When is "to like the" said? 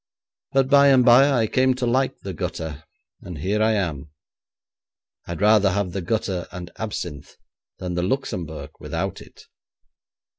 1.75-2.33